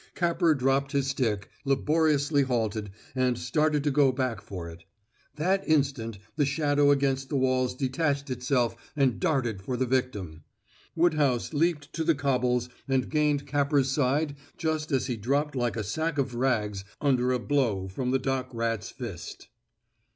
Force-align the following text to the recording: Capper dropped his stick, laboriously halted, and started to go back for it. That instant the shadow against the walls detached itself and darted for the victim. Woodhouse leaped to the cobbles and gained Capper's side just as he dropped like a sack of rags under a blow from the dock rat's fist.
Capper 0.15 0.55
dropped 0.55 0.93
his 0.93 1.05
stick, 1.11 1.47
laboriously 1.63 2.41
halted, 2.41 2.89
and 3.13 3.37
started 3.37 3.83
to 3.83 3.91
go 3.91 4.11
back 4.11 4.41
for 4.41 4.67
it. 4.67 4.83
That 5.35 5.63
instant 5.69 6.17
the 6.37 6.43
shadow 6.43 6.89
against 6.89 7.29
the 7.29 7.35
walls 7.37 7.75
detached 7.75 8.31
itself 8.31 8.75
and 8.95 9.19
darted 9.19 9.61
for 9.61 9.77
the 9.77 9.85
victim. 9.85 10.43
Woodhouse 10.95 11.53
leaped 11.53 11.93
to 11.93 12.03
the 12.03 12.15
cobbles 12.15 12.67
and 12.87 13.09
gained 13.11 13.45
Capper's 13.45 13.91
side 13.91 14.35
just 14.57 14.91
as 14.91 15.05
he 15.05 15.17
dropped 15.17 15.55
like 15.55 15.77
a 15.77 15.83
sack 15.83 16.17
of 16.17 16.33
rags 16.33 16.83
under 16.99 17.31
a 17.31 17.37
blow 17.37 17.87
from 17.87 18.09
the 18.09 18.17
dock 18.17 18.49
rat's 18.51 18.89
fist. 18.89 19.49